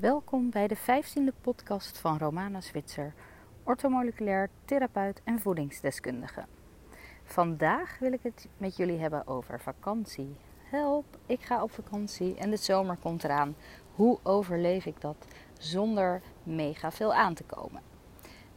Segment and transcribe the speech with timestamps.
[0.00, 3.12] Welkom bij de 15e podcast van Romana Zwitser,
[3.62, 6.44] orthomoleculair therapeut en voedingsdeskundige.
[7.24, 10.36] Vandaag wil ik het met jullie hebben over vakantie.
[10.70, 13.56] Help, ik ga op vakantie en de zomer komt eraan.
[13.94, 15.26] Hoe overleef ik dat
[15.58, 17.82] zonder mega veel aan te komen?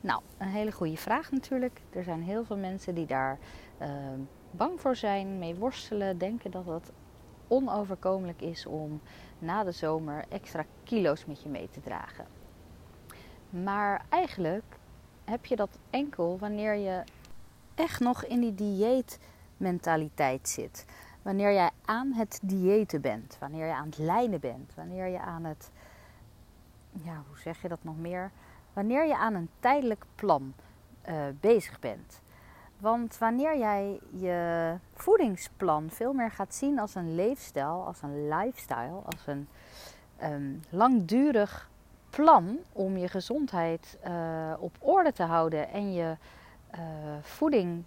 [0.02, 1.82] Nou, een hele goede vraag natuurlijk.
[1.90, 3.40] Er zijn heel veel mensen die daar
[3.82, 3.88] uh,
[4.52, 6.92] bang voor zijn, mee worstelen, denken dat het
[7.50, 9.02] onoverkomelijk is om
[9.40, 12.26] na de zomer extra kilo's met je mee te dragen.
[13.50, 14.78] Maar eigenlijk
[15.24, 17.04] heb je dat enkel wanneer je
[17.76, 20.86] echt nog in die dieetmentaliteit zit.
[21.22, 25.44] Wanneer jij aan het diëten bent, wanneer je aan het lijnen bent, wanneer je aan
[25.44, 25.72] het,
[26.92, 28.32] ja, hoe zeg je dat nog meer?
[28.74, 30.54] Wanneer je aan een tijdelijk plan
[31.10, 32.22] uh, bezig bent.
[32.80, 39.02] Want wanneer jij je voedingsplan veel meer gaat zien als een leefstijl, als een lifestyle,
[39.06, 39.48] als een
[40.24, 41.70] um, langdurig
[42.10, 46.18] plan om je gezondheid uh, op orde te houden en je
[46.76, 46.80] uh,
[47.22, 47.84] voeding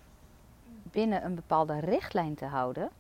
[0.83, 2.91] binnen een bepaalde richtlijn te houden,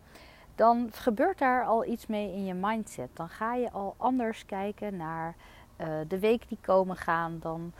[0.54, 3.08] dan gebeurt daar al iets mee in je mindset.
[3.12, 5.34] Dan ga je al anders kijken naar
[5.80, 7.38] uh, de week die komen gaan.
[7.40, 7.72] Dan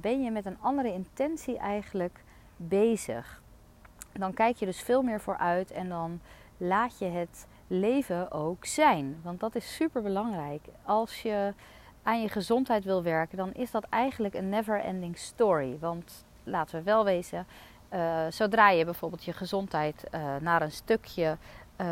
[0.00, 2.20] ben je met een andere intentie eigenlijk
[2.58, 3.42] bezig.
[4.12, 6.20] Dan kijk je dus veel meer vooruit en dan
[6.56, 9.20] laat je het leven ook zijn.
[9.22, 10.62] Want dat is super belangrijk.
[10.84, 11.54] Als je
[12.02, 15.78] aan je gezondheid wil werken, dan is dat eigenlijk een never ending story.
[15.80, 17.46] Want laten we wel wezen,
[17.92, 21.36] uh, zodra je bijvoorbeeld je gezondheid uh, naar een stukje
[21.80, 21.86] uh,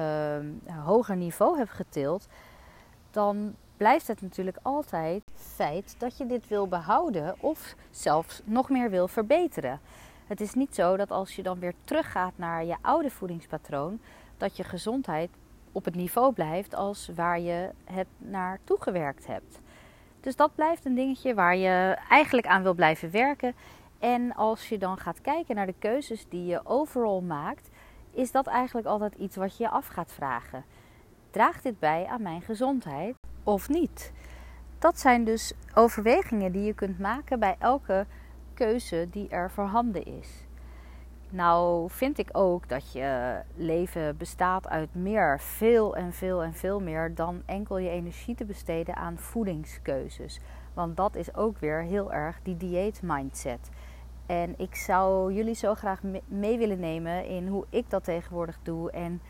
[0.84, 2.28] hoger niveau hebt getild,
[3.10, 8.90] dan blijft het natuurlijk altijd feit dat je dit wil behouden of zelfs nog meer
[8.90, 9.80] wil verbeteren.
[10.26, 14.00] Het is niet zo dat als je dan weer teruggaat naar je oude voedingspatroon,
[14.36, 15.30] dat je gezondheid
[15.72, 19.60] op het niveau blijft als waar je het naartoe gewerkt hebt.
[20.20, 23.54] Dus dat blijft een dingetje waar je eigenlijk aan wil blijven werken.
[23.98, 27.68] En als je dan gaat kijken naar de keuzes die je overal maakt,
[28.10, 30.64] is dat eigenlijk altijd iets wat je je af gaat vragen.
[31.30, 34.12] Draagt dit bij aan mijn gezondheid of niet?
[34.78, 38.06] Dat zijn dus overwegingen die je kunt maken bij elke
[38.56, 40.44] keuze die er voorhanden is.
[41.30, 46.80] Nou vind ik ook dat je leven bestaat uit meer, veel en veel en veel
[46.80, 50.40] meer dan enkel je energie te besteden aan voedingskeuzes.
[50.74, 53.70] Want dat is ook weer heel erg die dieet mindset.
[54.26, 58.90] En ik zou jullie zo graag mee willen nemen in hoe ik dat tegenwoordig doe
[58.90, 59.20] en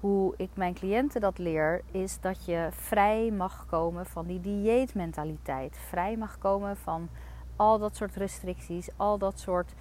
[0.00, 5.78] hoe ik mijn cliënten dat leer, is dat je vrij mag komen van die dieetmentaliteit.
[5.78, 7.08] Vrij mag komen van
[7.56, 9.74] al dat soort restricties, al dat soort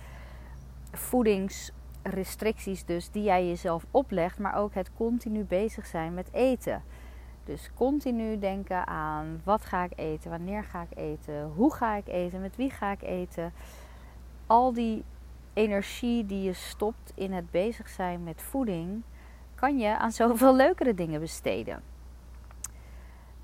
[0.91, 6.83] voedingsrestricties dus die jij jezelf oplegt, maar ook het continu bezig zijn met eten.
[7.43, 12.07] Dus continu denken aan wat ga ik eten, wanneer ga ik eten, hoe ga ik
[12.07, 13.53] eten, met wie ga ik eten.
[14.47, 15.03] Al die
[15.53, 19.03] energie die je stopt in het bezig zijn met voeding,
[19.55, 21.94] kan je aan zoveel leukere dingen besteden.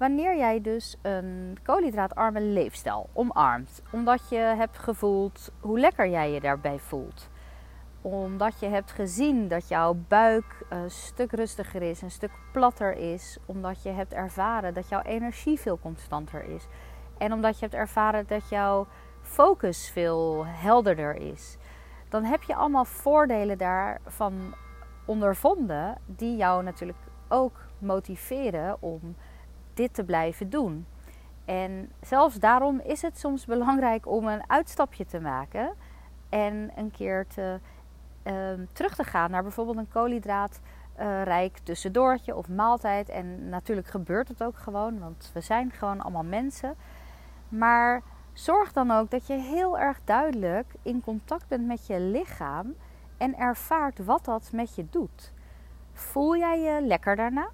[0.02, 6.40] Wanneer jij dus een koolhydraatarme leefstijl omarmt, omdat je hebt gevoeld hoe lekker jij je
[6.40, 7.30] daarbij voelt,
[8.02, 13.38] omdat je hebt gezien dat jouw buik een stuk rustiger is, een stuk platter is,
[13.46, 16.68] omdat je hebt ervaren dat jouw energie veel constanter is
[17.18, 18.88] en omdat je hebt ervaren dat jouw
[19.22, 21.58] focus veel helderder is,
[22.10, 24.56] dan heb je allemaal voordelen daarvan
[25.06, 29.16] ondervonden die jou natuurlijk ook motiveren om
[29.74, 30.86] dit te blijven doen.
[31.46, 35.74] En zelfs daarom is het soms belangrijk om een uitstapje te maken
[36.30, 37.60] en een keer te,
[38.24, 43.10] ehm, terug te gaan naar bijvoorbeeld een koolhydraatrijk uh, tussendoortje of maaltijd.
[43.10, 46.76] En natuurlijk gebeurt het ook gewoon, want we zijn gewoon allemaal mensen.
[47.50, 48.02] Maar
[48.34, 52.76] zorg dan ook dat je heel erg duidelijk in contact bent met je lichaam
[53.18, 55.34] en ervaart wat dat met je doet.
[55.94, 57.50] Voel jij je lekker daarna?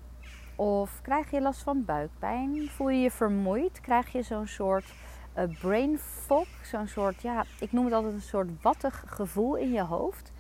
[0.57, 2.69] Of krijg je last van buikpijn?
[2.69, 3.81] Voel je je vermoeid?
[3.81, 4.94] Krijg je zo'n soort
[5.38, 6.48] uh, brain fog?
[6.63, 10.31] Zo'n soort, ja, ik noem het altijd een soort wattig gevoel in je hoofd.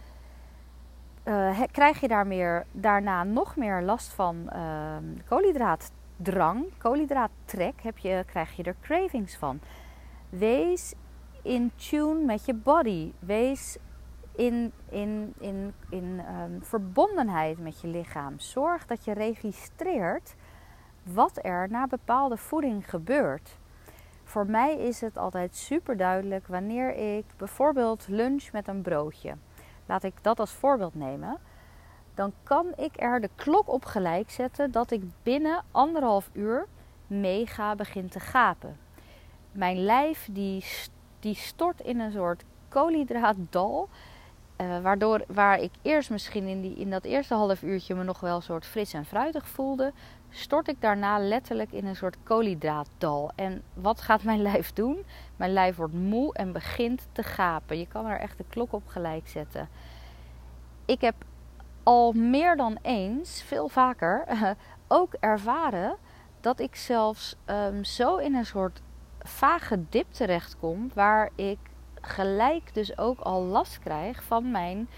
[1.23, 7.81] Uh, krijg je daar meer, daarna nog meer last van uh, koolhydraatdrang, koolhydraattrek?
[7.81, 9.59] Heb je, krijg je er cravings van?
[10.29, 10.93] Wees
[11.41, 13.11] in tune met je body.
[13.19, 13.77] Wees
[14.37, 18.39] in, in, in, in um, verbondenheid met je lichaam.
[18.39, 20.35] Zorg dat je registreert
[21.03, 23.57] wat er na bepaalde voeding gebeurt.
[24.23, 29.35] Voor mij is het altijd super duidelijk wanneer ik bijvoorbeeld lunch met een broodje.
[29.85, 31.37] Laat ik dat als voorbeeld nemen.
[32.13, 36.65] Dan kan ik er de klok op gelijk zetten dat ik binnen anderhalf uur
[37.07, 38.77] mega begin te gapen.
[39.51, 40.65] mijn lijf die,
[41.19, 43.89] die stort in een soort koolhydraatdal.
[44.61, 48.19] Uh, waardoor, waar ik eerst misschien in, die, in dat eerste half uurtje me nog
[48.19, 49.93] wel een soort fris en fruitig voelde,
[50.29, 53.31] stort ik daarna letterlijk in een soort koolhydraatdal.
[53.35, 55.05] En wat gaat mijn lijf doen?
[55.35, 57.79] Mijn lijf wordt moe en begint te gapen.
[57.79, 59.69] Je kan er echt de klok op gelijk zetten.
[60.85, 61.15] Ik heb
[61.83, 64.25] al meer dan eens, veel vaker,
[64.87, 65.95] ook ervaren
[66.41, 68.81] dat ik zelfs um, zo in een soort
[69.19, 71.57] vage dip terechtkom, waar ik
[72.07, 74.89] gelijk dus ook al last krijg van mijn,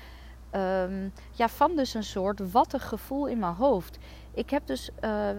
[0.52, 3.98] um, ja, van dus een soort wattig gevoel in mijn hoofd.
[4.34, 5.30] Ik heb dus uh,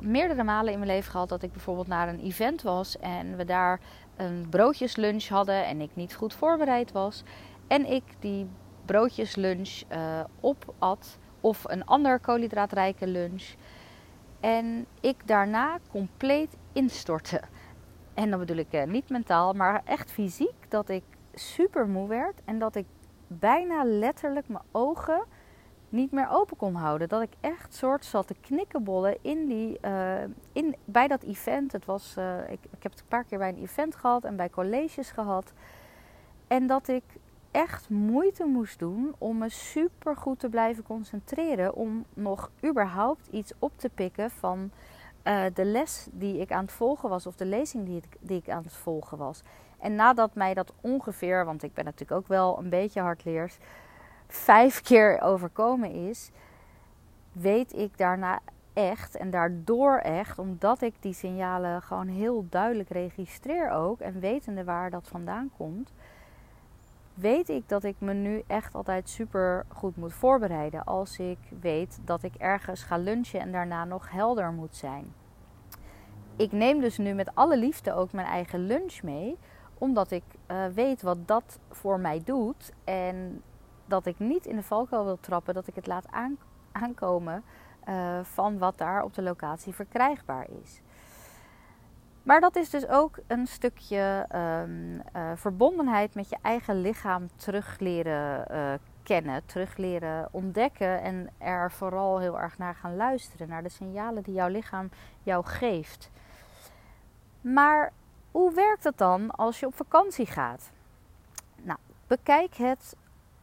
[0.00, 3.44] meerdere malen in mijn leven gehad dat ik bijvoorbeeld naar een event was en we
[3.44, 3.80] daar
[4.16, 7.22] een broodjeslunch hadden en ik niet goed voorbereid was.
[7.66, 8.48] En ik die
[8.84, 13.54] broodjeslunch uh, opat of een ander koolhydraatrijke lunch.
[14.40, 17.40] En ik daarna compleet instortte.
[18.18, 20.54] En dan bedoel ik uh, niet mentaal, maar echt fysiek.
[20.68, 21.02] Dat ik
[21.34, 22.86] super moe werd en dat ik
[23.26, 25.22] bijna letterlijk mijn ogen
[25.88, 27.08] niet meer open kon houden.
[27.08, 30.22] Dat ik echt soort zat te knikkenbollen in die, uh,
[30.52, 31.72] in, bij dat event.
[31.72, 34.36] Het was, uh, ik, ik heb het een paar keer bij een event gehad en
[34.36, 35.52] bij colleges gehad.
[36.46, 37.04] En dat ik
[37.50, 41.74] echt moeite moest doen om me super goed te blijven concentreren.
[41.74, 44.70] Om nog überhaupt iets op te pikken van
[45.24, 47.26] uh, de les die ik aan het volgen was.
[47.26, 49.42] Of de lezing die ik, die ik aan het volgen was.
[49.78, 53.58] En nadat mij dat ongeveer, want ik ben natuurlijk ook wel een beetje hardleers,
[54.26, 56.30] vijf keer overkomen is,
[57.32, 58.40] weet ik daarna
[58.72, 64.64] echt en daardoor echt, omdat ik die signalen gewoon heel duidelijk registreer ook en wetende
[64.64, 65.92] waar dat vandaan komt,
[67.20, 71.98] weet ik dat ik me nu echt altijd super goed moet voorbereiden als ik weet
[72.04, 75.12] dat ik ergens ga lunchen en daarna nog helder moet zijn.
[76.36, 79.38] Ik neem dus nu met alle liefde ook mijn eigen lunch mee,
[79.78, 83.42] omdat ik uh, weet wat dat voor mij doet en
[83.86, 86.06] dat ik niet in de valkuil wil trappen, dat ik het laat
[86.72, 87.42] aankomen
[87.88, 90.80] uh, van wat daar op de locatie verkrijgbaar is.
[92.28, 97.78] Maar dat is dus ook een stukje um, uh, verbondenheid met je eigen lichaam terug
[97.78, 98.72] leren uh,
[99.02, 104.22] kennen, terug leren ontdekken en er vooral heel erg naar gaan luisteren, naar de signalen
[104.22, 104.90] die jouw lichaam
[105.22, 106.10] jou geeft.
[107.40, 107.92] Maar
[108.30, 110.70] hoe werkt het dan als je op vakantie gaat?
[111.62, 112.96] Nou, bekijk het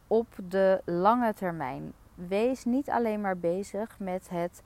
[0.08, 1.94] op de lange termijn.
[2.16, 4.62] Wees niet alleen maar bezig met het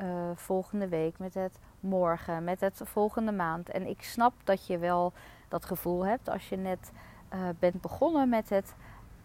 [0.00, 3.70] uh, volgende week, met het morgen, met het volgende maand.
[3.70, 5.12] En ik snap dat je wel
[5.48, 6.92] dat gevoel hebt als je net
[7.34, 8.74] uh, bent begonnen met het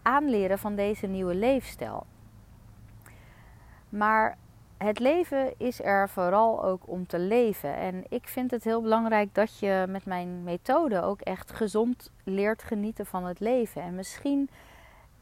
[0.02, 2.06] aanleren van deze nieuwe leefstijl.
[3.90, 4.38] Maar
[4.78, 7.76] het leven is er vooral ook om te leven.
[7.76, 12.64] En ik vind het heel belangrijk dat je met mijn methode ook echt gezond leert
[12.64, 13.82] genieten van het leven.
[13.82, 14.50] En misschien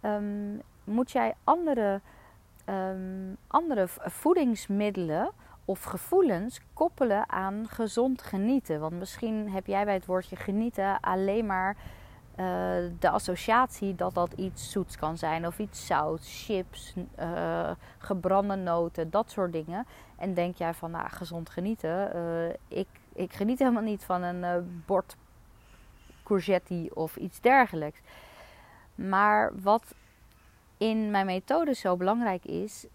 [0.01, 2.01] um, moet jij andere,
[2.66, 5.31] um, andere voedingsmiddelen
[5.68, 8.80] of gevoelens koppelen aan gezond genieten.
[8.80, 12.46] Want misschien heb jij bij het woordje genieten alleen maar uh,
[13.00, 19.10] de associatie dat dat iets zoets kan zijn, of iets zout, chips, uh, gebrande noten,
[19.10, 19.86] dat soort dingen.
[20.18, 22.16] En denk jij van, nou, gezond genieten.
[22.16, 25.16] Uh, ik, ik geniet helemaal niet van een bord
[26.24, 28.00] courgette of iets dergelijks.
[28.95, 29.95] Maar wat
[30.78, 32.86] in mijn methode zo belangrijk is,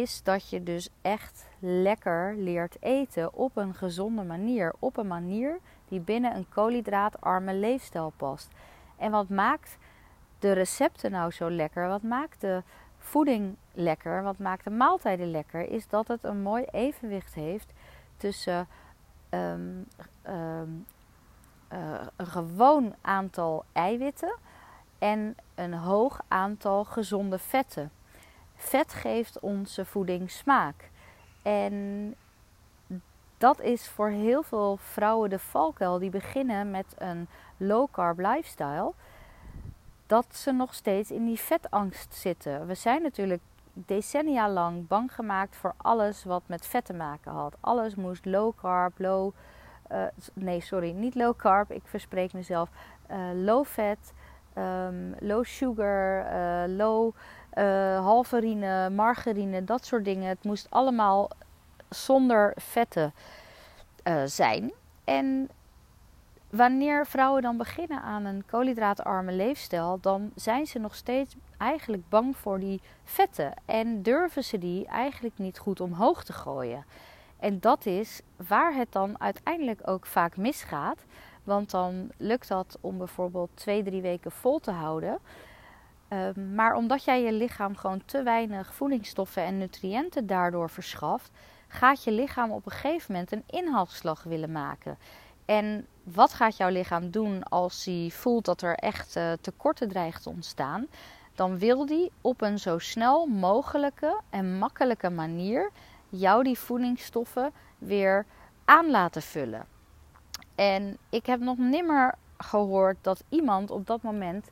[0.00, 4.72] is dat je dus echt lekker leert eten op een gezonde manier.
[4.78, 5.58] Op een manier
[5.88, 8.48] die binnen een koolhydraatarme leefstijl past.
[8.96, 9.78] En wat maakt
[10.38, 11.88] de recepten nou zo lekker?
[11.88, 12.62] Wat maakt de
[12.98, 14.22] voeding lekker?
[14.22, 15.68] Wat maakt de maaltijden lekker?
[15.68, 17.72] Is dat het een mooi evenwicht heeft
[18.16, 18.66] tussen
[19.30, 19.86] um,
[20.28, 20.86] um,
[21.72, 24.36] uh, een gewoon aantal eiwitten
[24.98, 27.90] en een hoog aantal gezonde vetten.
[28.64, 30.90] Vet geeft onze voeding smaak.
[31.42, 32.14] En
[33.38, 38.92] dat is voor heel veel vrouwen de valkuil die beginnen met een low carb lifestyle.
[40.06, 42.66] Dat ze nog steeds in die vetangst zitten.
[42.66, 43.42] We zijn natuurlijk
[43.72, 47.56] decennia lang bang gemaakt voor alles wat met vet te maken had.
[47.60, 49.32] Alles moest low carb, low.
[49.92, 50.02] Uh,
[50.32, 51.70] nee, sorry, niet low carb.
[51.70, 52.68] Ik verspreek mezelf.
[53.10, 54.12] Uh, low fat,
[54.58, 57.14] um, low sugar, uh, low
[58.04, 60.28] halverine, margarine, dat soort dingen.
[60.28, 61.30] Het moest allemaal
[61.88, 63.12] zonder vetten
[64.24, 64.72] zijn.
[65.04, 65.48] En
[66.50, 72.36] wanneer vrouwen dan beginnen aan een koolhydraatarme leefstijl, dan zijn ze nog steeds eigenlijk bang
[72.36, 76.84] voor die vetten en durven ze die eigenlijk niet goed omhoog te gooien.
[77.38, 81.04] En dat is waar het dan uiteindelijk ook vaak misgaat,
[81.44, 85.18] Want dan lukt dat om bijvoorbeeld twee, drie weken vol te houden.
[86.14, 91.30] Ehm, maar omdat jij je lichaam gewoon te weinig voedingsstoffen en nutriënten daardoor verschaft,
[91.68, 94.98] gaat je lichaam op een gegeven moment een inhaalslag willen maken.
[95.44, 100.28] En wat gaat jouw lichaam doen als hij voelt dat er echt tekorten dreigt te
[100.28, 100.86] ontstaan?
[101.34, 105.70] Dan wil die op een zo snel mogelijke en makkelijke manier
[106.08, 108.26] jou die voedingsstoffen weer
[108.64, 109.66] aan laten vullen.
[110.54, 114.50] En ik heb nog nimmer gehoord dat iemand op dat moment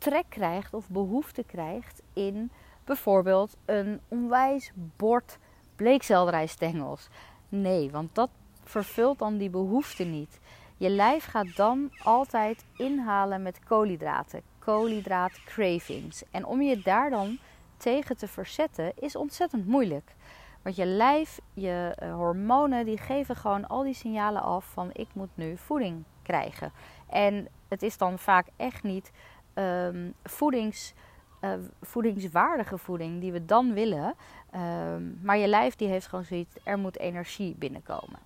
[0.00, 2.50] trek krijgt of behoefte krijgt in
[2.84, 5.38] bijvoorbeeld een onwijs bord
[5.76, 7.08] bleekselderijstengels.
[7.48, 8.30] Nee, want dat
[8.64, 10.40] vervult dan die behoefte niet.
[10.76, 16.22] Je lijf gaat dan altijd inhalen met koolhydraten, koolhydraat cravings.
[16.30, 17.38] En om je daar dan
[17.76, 20.14] tegen te verzetten is ontzettend moeilijk.
[20.62, 25.08] Want je lijf, je eh, hormonen, die geven gewoon al die signalen af van ik
[25.12, 26.72] moet nu voeding krijgen.
[27.08, 29.12] En het is dan vaak echt niet
[29.54, 30.94] um, voedings,
[31.40, 31.52] uh,
[31.82, 34.14] voedingswaardige voeding die we dan willen.
[34.54, 38.18] Um, maar je lijf die heeft gewoon zoiets, er moet energie binnenkomen.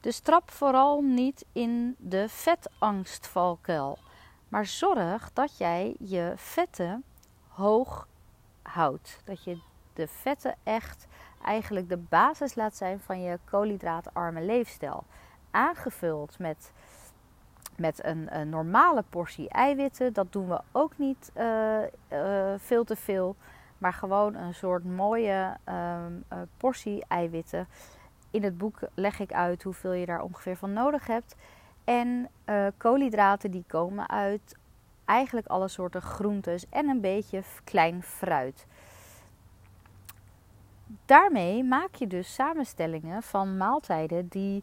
[0.00, 3.98] Dus trap vooral niet in de vetangstvalkuil.
[4.48, 7.04] Maar zorg dat jij je vetten
[7.48, 8.08] hoog
[8.62, 9.20] houdt.
[9.24, 9.58] Dat je
[9.92, 11.06] de vetten echt
[11.44, 15.04] eigenlijk de basis laat zijn van je koolhydraatarme leefstijl.
[15.50, 16.72] Aangevuld met,
[17.78, 20.12] met een, normale portie eiwitten.
[20.12, 21.78] Dat doen we ook niet uh,
[22.12, 23.36] uh, veel te veel.
[23.78, 27.68] Maar gewoon een soort mooie um, uh, portie eiwitten.
[28.30, 31.34] In het boek leg ik uit hoeveel je daar ongeveer van nodig hebt.
[31.84, 32.28] En
[32.76, 34.56] koolhydraten die komen uit
[35.04, 38.66] eigenlijk alle soorten groentes en een beetje klein fruit
[41.06, 44.62] daarmee maak je dus samenstellingen van maaltijden die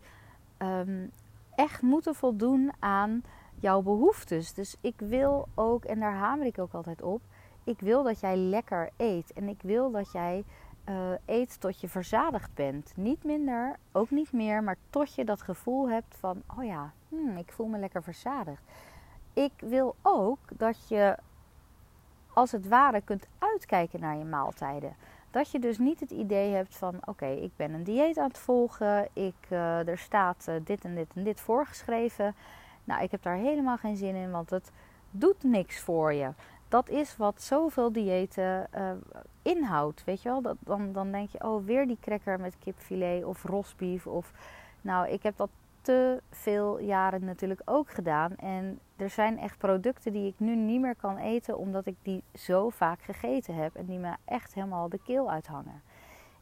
[0.57, 1.11] um,
[1.55, 3.23] echt moeten voldoen aan
[3.59, 4.53] jouw behoeftes.
[4.53, 7.21] Dus ik wil ook, en daar hamer ik ook altijd op,
[7.63, 9.33] ik wil dat jij lekker eet.
[9.33, 10.43] En ik wil dat jij
[10.89, 12.93] uh, eet tot je verzadigd bent.
[12.95, 17.37] Niet minder, ook niet meer, maar tot je dat gevoel hebt van, oh ja, hmm,
[17.37, 18.63] ik voel me lekker verzadigd.
[19.33, 21.17] Ik wil ook dat je
[22.33, 24.95] als het ware kunt uitkijken naar je maaltijden.
[25.33, 28.37] Dat je dus niet het idee hebt van oké, ik ben een dieet aan het
[28.37, 29.07] volgen.
[29.13, 32.35] Ik, uh, er staat uh, dit en dit en dit voorgeschreven.
[32.83, 34.71] Nou, ik heb daar helemaal geen zin in, want het
[35.11, 36.29] doet niks voor je.
[36.67, 38.91] Dat is wat zoveel diëten uh,
[39.41, 40.03] inhoudt.
[40.03, 40.41] Weet je wel?
[40.41, 44.07] Dat, dan, dan denk je, oh, weer die cracker met kipfilet of rosbief.
[44.07, 44.31] Of,
[44.81, 45.49] nou, ik heb dat
[45.83, 48.35] te veel jaren natuurlijk ook gedaan.
[48.35, 52.23] En er zijn echt producten die ik nu niet meer kan eten omdat ik die
[52.33, 55.81] zo vaak gegeten heb en die me echt helemaal de keel uithangen.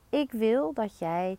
[0.10, 1.38] Ik wil dat jij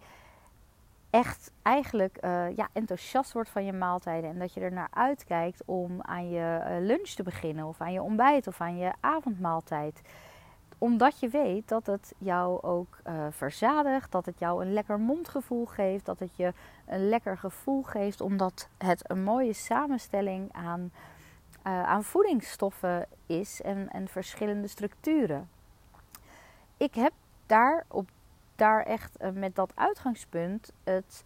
[1.10, 5.62] echt eigenlijk uh, ja, enthousiast wordt van je maaltijden en dat je er naar uitkijkt
[5.64, 10.02] om aan je uh, lunch te beginnen of aan je ontbijt of aan je avondmaaltijd
[10.82, 15.66] omdat je weet dat het jou ook uh, verzadigt, dat het jou een lekker mondgevoel
[15.66, 16.52] geeft, dat het je
[16.86, 20.80] een lekker gevoel geeft, omdat het een mooie samenstelling aan,
[21.66, 25.48] uh, aan voedingsstoffen is en, en verschillende structuren.
[26.76, 27.12] Ik heb
[27.46, 28.08] daar, op,
[28.56, 31.24] daar echt uh, met dat uitgangspunt het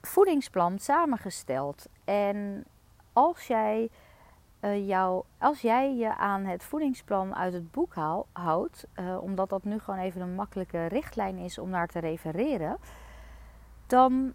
[0.00, 1.86] voedingsplan samengesteld.
[2.04, 2.64] En
[3.12, 3.90] als jij
[4.60, 9.48] uh, jou, als jij je aan het voedingsplan uit het boek haal, houdt, uh, omdat
[9.48, 12.76] dat nu gewoon even een makkelijke richtlijn is om naar te refereren,
[13.86, 14.32] dan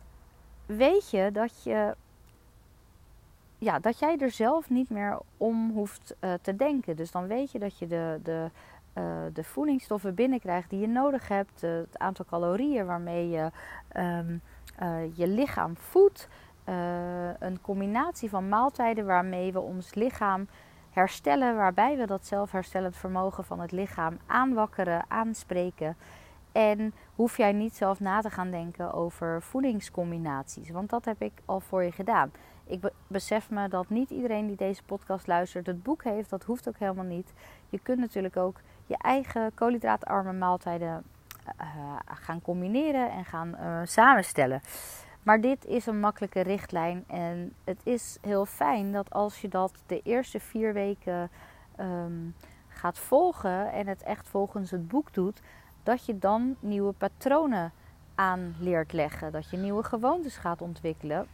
[0.65, 1.95] weet je dat je
[3.57, 6.95] ja, dat jij er zelf niet meer om hoeft uh, te denken.
[6.95, 8.49] Dus dan weet je dat je de, de,
[9.33, 13.51] de voedingsstoffen binnenkrijgt die je nodig hebt, het aantal calorieën waarmee je
[13.97, 14.41] um,
[15.13, 16.27] je lichaam voedt.
[16.69, 20.47] Uh, een combinatie van maaltijden waarmee we ons lichaam
[20.89, 25.97] herstellen, waarbij we dat zelfherstellend vermogen van het lichaam aanwakkeren, aanspreken.
[26.51, 31.33] En hoef jij niet zelf na te gaan denken over voedingscombinaties, want dat heb ik
[31.45, 32.31] al voor je gedaan.
[32.65, 36.67] Ik besef me dat niet iedereen die deze podcast luistert het boek heeft, dat hoeft
[36.67, 37.33] ook helemaal niet.
[37.69, 41.03] Je kunt natuurlijk ook je eigen koolhydraatarme maaltijden
[41.61, 41.65] uh,
[42.05, 44.61] gaan combineren en gaan uh, samenstellen.
[45.23, 47.03] Maar dit is een makkelijke richtlijn.
[47.07, 51.29] En het is heel fijn dat als je dat de eerste vier weken
[51.79, 52.35] um,
[52.67, 55.41] gaat volgen en het echt volgens het boek doet,
[55.83, 57.71] dat je dan nieuwe patronen
[58.15, 59.31] aan leert leggen.
[59.31, 61.27] Dat je nieuwe gewoontes gaat ontwikkelen.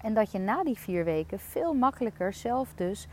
[0.00, 3.08] En dat je na die vier weken veel makkelijker zelf dus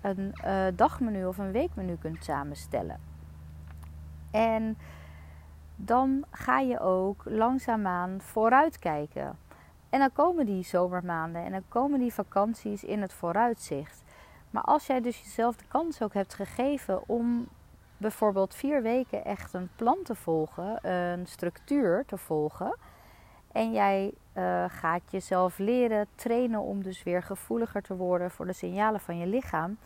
[0.00, 3.00] een uh, dagmenu of een weekmenu kunt samenstellen.
[4.30, 4.78] En
[5.76, 9.36] dan ga je ook langzaamaan vooruitkijken.
[9.94, 14.02] En dan komen die zomermaanden en dan komen die vakanties in het vooruitzicht.
[14.50, 17.48] Maar als jij dus jezelf de kans ook hebt gegeven om
[17.96, 22.76] bijvoorbeeld vier weken echt een plan te volgen, een structuur te volgen.
[23.52, 28.52] En jij uh, gaat jezelf leren trainen om dus weer gevoeliger te worden voor de
[28.52, 29.78] signalen van je lichaam.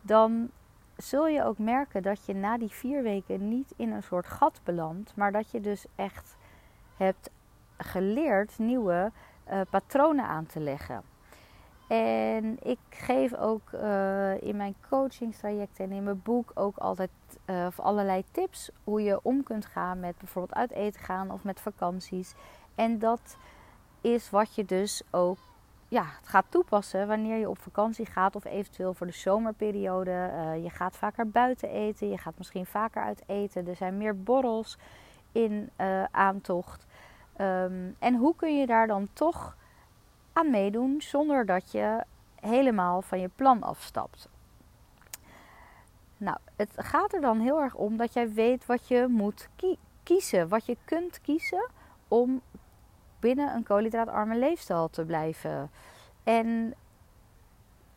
[0.00, 0.50] Dan
[0.96, 4.60] zul je ook merken dat je na die vier weken niet in een soort gat
[4.64, 6.36] belandt, maar dat je dus echt
[6.96, 7.30] hebt
[7.76, 9.12] geleerd nieuwe
[9.50, 11.02] uh, patronen aan te leggen.
[11.88, 17.10] En ik geef ook uh, in mijn coachingstrajecten en in mijn boek ook altijd
[17.46, 21.60] uh, allerlei tips hoe je om kunt gaan met bijvoorbeeld uit eten gaan of met
[21.60, 22.34] vakanties.
[22.74, 23.36] En dat
[24.00, 25.38] is wat je dus ook
[25.88, 30.30] ja, gaat toepassen wanneer je op vakantie gaat of eventueel voor de zomerperiode.
[30.62, 33.68] Je gaat vaker buiten eten, je gaat misschien vaker uit eten.
[33.68, 34.78] Er zijn meer borrels
[35.32, 35.70] in
[36.10, 36.86] aantocht.
[37.38, 39.56] Um, en hoe kun je daar dan toch
[40.32, 42.04] aan meedoen zonder dat je
[42.40, 44.28] helemaal van je plan afstapt.
[46.16, 49.48] Nou, het gaat er dan heel erg om dat jij weet wat je moet
[50.02, 51.68] kiezen, wat je kunt kiezen
[52.08, 52.40] om
[53.20, 55.70] binnen een koolhydraatarme leefstijl te blijven.
[56.24, 56.74] En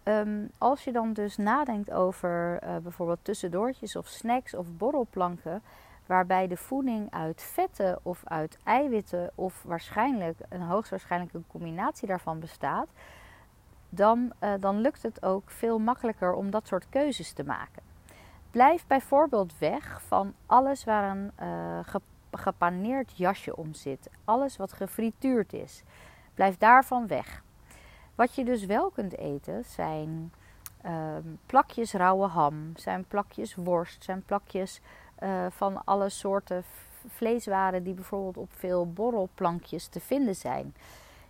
[0.03, 5.61] um, als je dan dus nadenkt over uh, bijvoorbeeld tussendoortjes of snacks of borrelplanken,
[6.05, 12.39] waarbij de voeding uit vetten of uit eiwitten of waarschijnlijk een hoogstwaarschijnlijk een combinatie daarvan
[12.39, 12.87] bestaat,
[13.89, 17.83] dan, uh, dan lukt het ook veel makkelijker om dat soort keuzes te maken.
[18.51, 21.95] Blijf bijvoorbeeld weg van alles waar een uh,
[22.31, 25.83] gepaneerd jasje om zit, alles wat gefrituurd is.
[26.33, 27.43] Blijf daarvan weg.
[28.15, 30.33] Wat je dus wel kunt eten zijn
[30.85, 34.81] uh, plakjes rauwe ham, zijn plakjes worst, zijn plakjes
[35.23, 36.63] uh, van alle soorten
[37.07, 40.75] vleeswaren die bijvoorbeeld op veel borrelplankjes te vinden zijn.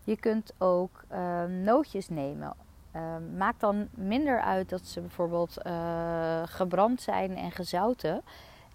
[0.04, 2.54] Je kunt ook uh, nootjes nemen.
[2.96, 3.02] Uh,
[3.38, 5.58] maakt dan minder uit dat ze bijvoorbeeld
[6.46, 8.22] gebrand zijn en gezouten.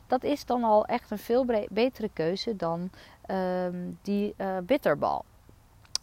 [0.07, 2.91] Dat is dan al echt een veel betere keuze dan
[3.27, 5.25] ehm, die bitterbal.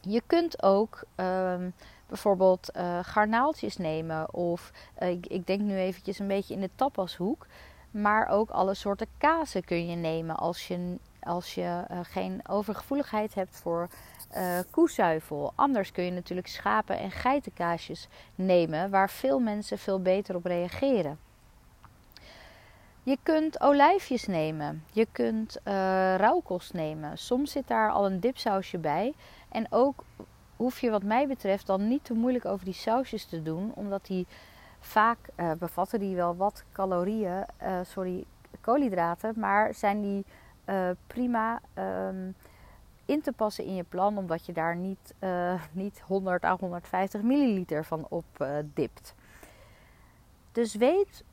[0.02, 1.70] Je kunt ook ehm,
[2.08, 4.34] bijvoorbeeld garnaaltjes nemen.
[4.34, 7.48] Of ik, ik, denk nu eventjes een beetje in de tapashoek.
[7.96, 13.36] Maar ook alle soorten kazen kun je nemen als je, als je uh, geen overgevoeligheid
[13.36, 13.88] hebt voor
[14.38, 15.52] uh, koezuivel.
[15.56, 21.20] Anders kun je natuurlijk schapen- en geitenkaasjes nemen, waar veel mensen veel beter op reageren.
[23.04, 24.84] Je kunt olijfjes nemen.
[24.92, 25.74] Je kunt uh,
[26.16, 27.18] rauwkost nemen.
[27.18, 29.14] Soms zit daar al een dipsausje bij.
[29.50, 30.04] En ook
[30.56, 33.72] hoef je wat mij betreft dan niet te moeilijk over die sausjes te doen.
[33.76, 34.28] Omdat die
[34.86, 38.26] Vaak uh, bevatten die wel wat calorieën, uh, sorry,
[38.62, 40.26] koolhydraten, maar zijn die
[40.66, 41.62] uh, prima
[42.08, 42.36] um,
[43.06, 45.14] in te passen in je plan, omdat je daar niet,
[45.72, 49.16] niet 100 à 150 milliliter van op dipt.
[50.52, 51.24] Dus weet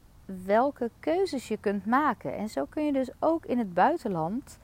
[0.45, 2.37] welke keuzes je kunt maken.
[2.37, 4.59] En zo kun je dus ook in het buitenland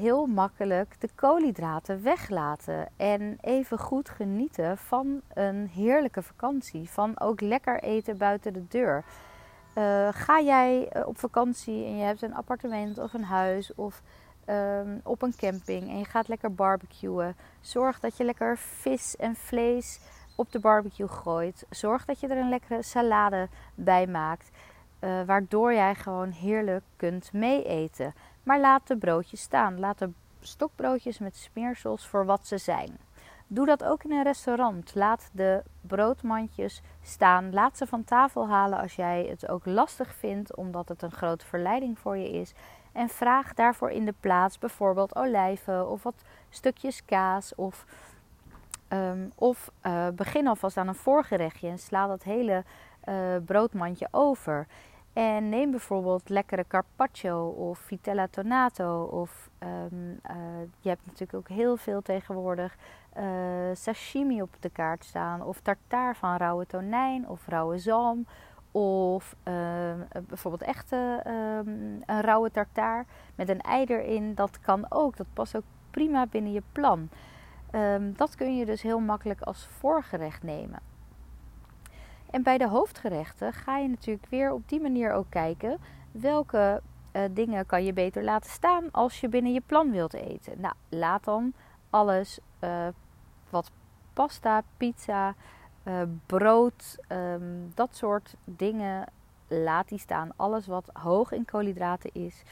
[0.00, 2.88] heel makkelijk de koolhydraten weglaten.
[2.96, 6.90] En even goed genieten van een heerlijke vakantie.
[6.90, 9.04] Van ook lekker eten buiten de deur.
[9.74, 14.02] Uh, ga jij eh, op vakantie en je hebt een appartement of een huis of
[14.46, 17.36] um, op een camping en je gaat lekker barbecuen.
[17.60, 20.00] Zorg dat je lekker vis en vlees
[20.36, 21.66] op de barbecue gooit.
[21.70, 24.50] Zorg dat je er een lekkere salade bij maakt.
[25.00, 28.14] Uh, waardoor jij gewoon heerlijk kunt meeeten.
[28.42, 29.78] Maar laat de broodjes staan.
[29.78, 32.98] Laat de stokbroodjes met smeersels voor wat ze zijn.
[33.46, 34.94] Doe dat ook in een restaurant.
[34.94, 37.52] Laat de broodmandjes staan.
[37.52, 41.46] Laat ze van tafel halen als jij het ook lastig vindt, omdat het een grote
[41.46, 42.52] verleiding voor je is.
[42.92, 47.54] En vraag daarvoor in de plaats bijvoorbeeld olijven of wat stukjes kaas.
[47.54, 47.84] Of,
[48.88, 52.64] um, of uh, begin alvast aan een voorgerechtje en sla dat hele
[53.08, 54.66] uh, broodmandje over.
[55.12, 59.02] En neem bijvoorbeeld lekkere carpaccio of vitella tonato.
[59.02, 60.36] Of um, uh,
[60.80, 62.76] je hebt natuurlijk ook heel veel tegenwoordig
[63.16, 63.24] uh,
[63.72, 65.42] sashimi op de kaart staan.
[65.42, 68.26] Of tartaar van rauwe tonijn of rauwe zalm.
[68.70, 69.92] Of uh,
[70.26, 74.34] bijvoorbeeld echte um, een rauwe tartaar met een ei erin.
[74.34, 75.16] Dat kan ook.
[75.16, 77.08] Dat past ook prima binnen je plan.
[78.16, 80.89] Dat kun je dus heel makkelijk als voorgerecht nemen.
[82.30, 85.78] En bij de hoofdgerechten ga je natuurlijk weer op die manier ook kijken
[86.10, 90.60] welke uh, dingen kan je beter laten staan als je binnen je plan wilt eten.
[90.60, 91.52] Nou, laat dan
[91.90, 92.86] alles uh,
[93.50, 93.70] wat
[94.12, 95.34] pasta, pizza,
[95.84, 99.06] uh, brood, um, dat soort dingen,
[99.48, 100.30] laat die staan.
[100.36, 102.42] Alles wat hoog in koolhydraten is,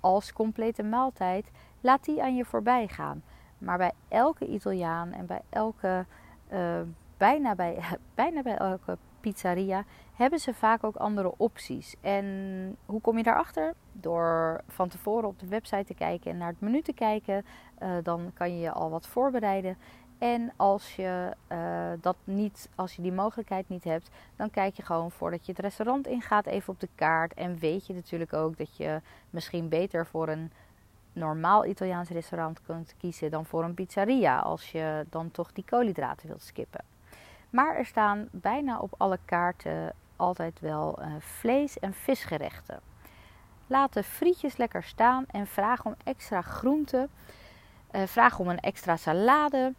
[0.00, 3.22] als complete maaltijd, laat die aan je voorbij gaan.
[3.58, 6.06] Maar bij elke Italiaan en bij elke,
[7.16, 7.78] bijna, bij,
[8.14, 11.94] bijna bij elke pizzeria hebben ze vaak ook andere opties.
[12.00, 12.26] En
[12.86, 13.74] hoe kom je daarachter?
[13.92, 17.44] Door van tevoren op de website te kijken en naar het menu te kijken.
[17.82, 19.76] Uh, dan kan je je al wat voorbereiden.
[20.18, 21.58] En als je, uh,
[22.00, 25.60] dat niet, als je die mogelijkheid niet hebt, dan kijk je gewoon voordat je het
[25.60, 27.34] restaurant ingaat even op de kaart.
[27.34, 30.52] En weet je natuurlijk ook dat je misschien beter voor een
[31.12, 34.38] normaal Italiaans restaurant kunt kiezen dan voor een pizzeria.
[34.38, 36.84] Als je dan toch die koolhydraten wilt skippen.
[37.50, 42.80] Maar er staan bijna op alle kaarten altijd wel uh, vlees- en visgerechten.
[43.66, 47.10] Laat de frietjes lekker staan en vraag om extra groenten.
[47.92, 49.74] Uh, vraag om een extra salade.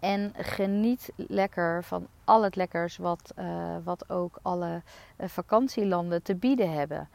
[0.00, 4.82] En geniet lekker van al het lekkers wat, uh, wat ook alle
[5.18, 7.08] vakantielanden te bieden hebben.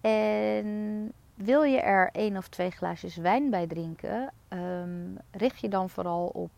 [0.00, 5.90] En wil je er één of twee glaasjes wijn bij drinken, um, richt je dan
[5.90, 6.50] vooral op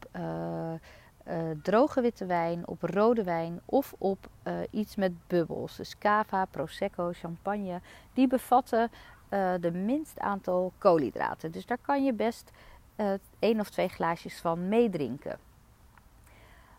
[1.62, 5.76] droge witte wijn, op rode wijn of op uh, iets met bubbels.
[5.76, 7.80] Dus cava, prosecco, champagne.
[8.12, 8.90] Die bevatten
[9.30, 11.50] uh, de minst aantal koolhydraten.
[11.52, 12.50] Dus daar kan je best
[13.38, 15.38] één of twee glaasjes van meedrinken.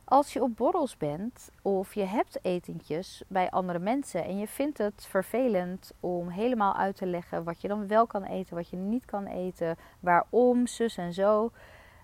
[0.05, 4.77] Als je op borrels bent of je hebt etentjes bij andere mensen en je vindt
[4.77, 8.77] het vervelend om helemaal uit te leggen wat je dan wel kan eten, wat je
[8.77, 11.51] niet kan eten, waarom, zus en zo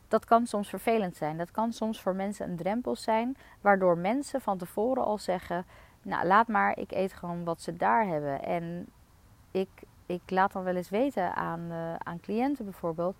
[0.10, 1.38] dat kan soms vervelend zijn.
[1.38, 5.66] Dat kan soms voor mensen een drempel zijn, waardoor mensen van tevoren al zeggen:
[6.02, 8.44] Nou, laat maar, ik eet gewoon wat ze daar hebben.
[8.44, 8.88] En
[9.52, 9.70] ik,
[10.06, 13.16] ik laat dan wel eens weten aan, uh, aan cliënten bijvoorbeeld,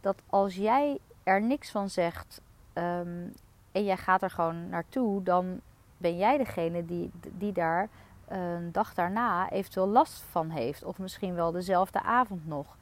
[0.00, 2.40] dat als jij er niks van zegt
[2.74, 3.32] um,
[3.72, 5.60] en jij gaat er gewoon naartoe, dan
[5.96, 7.88] ben jij degene die, die daar
[8.28, 10.84] een dag daarna eventueel last van heeft.
[10.84, 12.76] Of misschien wel dezelfde avond nog.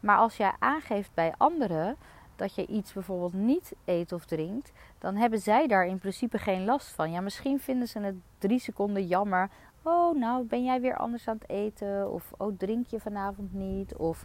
[0.00, 1.96] Maar als jij aangeeft bij anderen
[2.38, 6.64] dat je iets bijvoorbeeld niet eet of drinkt, dan hebben zij daar in principe geen
[6.64, 7.10] last van.
[7.10, 9.50] Ja, misschien vinden ze het drie seconden jammer.
[9.82, 12.12] Oh, nou ben jij weer anders aan het eten?
[12.12, 13.96] Of oh, drink je vanavond niet?
[13.96, 14.24] Of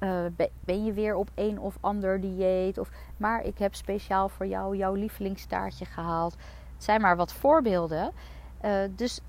[0.00, 0.24] uh,
[0.60, 2.78] ben je weer op een of ander dieet?
[2.78, 6.32] Of, maar ik heb speciaal voor jou jouw lievelingstaartje gehaald.
[6.74, 8.12] Het zijn maar wat voorbeelden.
[8.64, 9.20] Uh, dus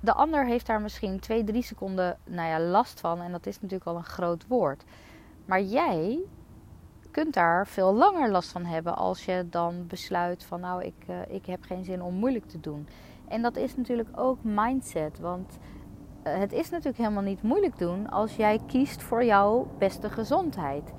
[0.00, 3.20] de ander heeft daar misschien twee, drie seconden nou ja, last van.
[3.20, 4.84] En dat is natuurlijk al een groot woord.
[5.44, 6.18] Maar jij
[7.16, 11.16] kunt daar veel langer last van hebben als je dan besluit van nou ik, uh,
[11.28, 12.88] ik heb geen zin om moeilijk te doen.
[13.28, 15.58] En dat is natuurlijk ook mindset, want
[16.26, 20.92] uh, het is natuurlijk helemaal niet moeilijk doen als jij kiest voor jouw beste gezondheid.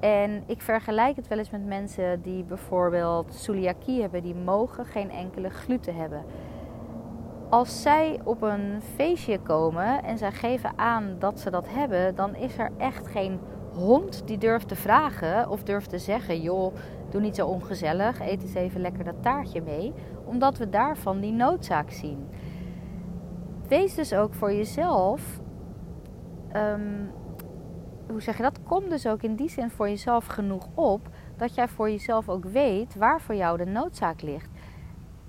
[0.00, 5.10] En ik vergelijk het wel eens met mensen die bijvoorbeeld celiakie hebben, die mogen geen
[5.10, 6.24] enkele gluten hebben.
[7.50, 12.34] Als zij op een feestje komen en zij geven aan dat ze dat hebben, dan
[12.34, 13.40] is er echt geen
[13.74, 16.74] hond die durft te vragen of durft te zeggen: joh,
[17.10, 19.92] doe niet zo ongezellig, eet eens even lekker dat taartje mee,
[20.24, 22.28] omdat we daarvan die noodzaak zien.
[23.68, 25.40] Wees dus ook voor jezelf.
[26.56, 27.10] Um,
[28.08, 28.62] hoe zeg je dat?
[28.62, 32.44] Kom dus ook in die zin voor jezelf genoeg op dat jij voor jezelf ook
[32.44, 34.50] weet waar voor jou de noodzaak ligt.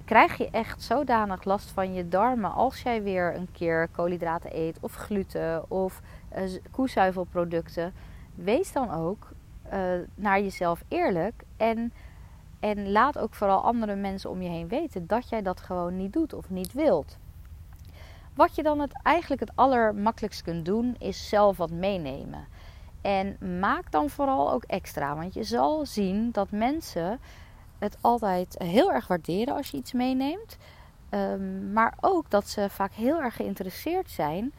[0.05, 4.77] Krijg je echt zodanig last van je darmen als jij weer een keer koolhydraten eet
[4.81, 6.01] of gluten of
[6.37, 7.85] uh?
[8.35, 9.31] Wees dan ook
[9.73, 11.43] uh, naar jezelf eerlijk.
[11.57, 11.93] En,
[12.59, 16.13] en laat ook vooral andere mensen om je heen weten dat jij dat gewoon niet
[16.13, 17.17] doet of niet wilt.
[18.33, 22.47] Wat je dan het, eigenlijk het allermakkelijkst kunt doen, is zelf wat meenemen.
[23.01, 25.15] En maak dan vooral ook extra.
[25.15, 27.19] Want je zal zien dat mensen
[27.77, 30.57] het altijd heel erg waarderen als je iets meeneemt.
[31.09, 34.53] Um, maar ook dat ze vaak heel erg geïnteresseerd zijn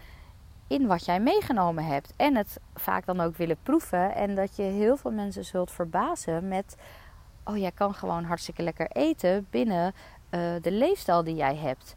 [0.66, 2.12] in wat jij meegenomen hebt.
[2.16, 4.14] En het vaak dan ook willen proeven.
[4.14, 6.76] En dat je heel veel mensen zult verbazen met:
[7.44, 9.94] Oh, jij kan gewoon hartstikke lekker eten binnen
[10.30, 11.94] uh, de leefstijl die jij hebt.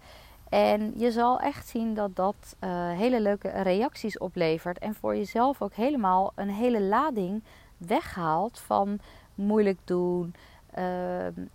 [0.49, 4.79] En je zal echt zien dat dat uh, hele leuke reacties oplevert.
[4.79, 7.43] En voor jezelf ook helemaal een hele lading
[7.77, 8.99] weghaalt van
[9.36, 10.36] moeilijk doen.
[10.77, 10.86] Uh,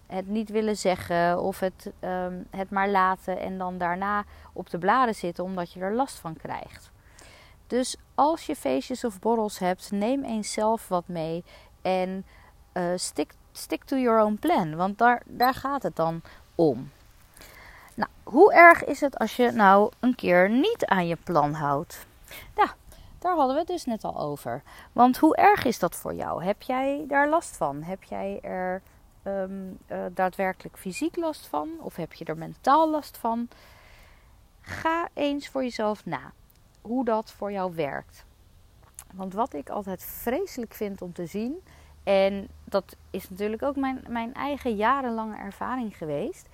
[0.06, 4.78] het niet willen zeggen of het, uh, het maar laten en dan daarna op de
[4.78, 6.92] bladen zitten omdat je er last van krijgt.
[7.74, 11.44] Dus als je feestjes of borrels hebt, neem eens zelf wat mee.
[11.82, 12.24] En
[12.72, 14.76] uh, stick, stick to your own plan.
[14.76, 16.22] Want daar, daar gaat het dan
[16.54, 16.90] om.
[17.94, 22.06] Nou, hoe erg is het als je nou een keer niet aan je plan houdt?
[22.54, 22.68] Nou,
[23.18, 24.62] daar hadden we het dus net al over.
[24.92, 26.44] Want hoe erg is dat voor jou?
[26.44, 27.82] Heb jij daar last van?
[27.82, 28.82] Heb jij er
[29.24, 31.70] um, uh, daadwerkelijk fysiek last van?
[31.80, 33.48] Of heb je er mentaal last van?
[34.60, 36.32] Ga eens voor jezelf na
[36.86, 38.24] hoe dat voor jou werkt.
[39.14, 41.62] Want wat ik altijd vreselijk vind om te zien,
[42.04, 46.48] En dat is natuurlijk ook mijn, mijn eigen jarenlange ervaring geweest.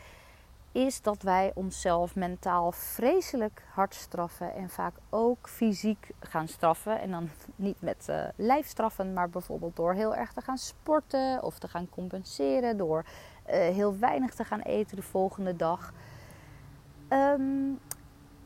[0.72, 4.54] Is dat wij onszelf mentaal vreselijk hard straffen.
[4.54, 7.00] En vaak ook fysiek gaan straffen.
[7.00, 11.42] En dan niet met uh, lijfstraffen, maar bijvoorbeeld door heel erg te gaan sporten.
[11.42, 12.76] Of te gaan compenseren.
[12.76, 15.92] Door uh, heel weinig te gaan eten de volgende dag.
[17.08, 17.78] Um,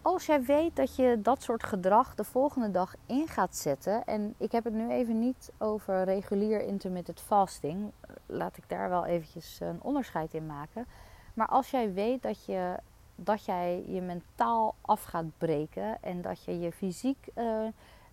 [0.04, 4.34] als jij weet dat je dat soort gedrag de volgende dag in gaat zetten, en
[4.38, 7.92] ik heb het nu even niet over regulier intermittent fasting,
[8.26, 10.86] laat ik daar wel eventjes een onderscheid in maken.
[11.34, 12.76] Maar als jij weet dat, je,
[13.14, 17.66] dat jij je mentaal af gaat breken en dat je je fysiek uh,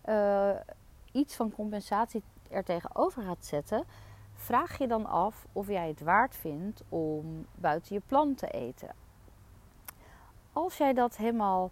[0.05, 0.55] uh,
[1.11, 3.83] iets van compensatie er tegenover gaat zetten,
[4.33, 8.89] vraag je dan af of jij het waard vindt om buiten je plan te eten.
[10.53, 11.71] Als jij dat helemaal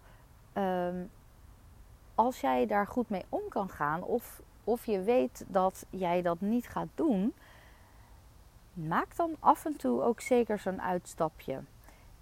[0.52, 1.04] Ehm,
[2.14, 6.40] als jij daar goed mee om kan gaan, of, of je weet dat jij dat
[6.40, 7.34] niet gaat doen,
[8.72, 11.60] maak dan af en toe ook zeker zo'n uitstapje.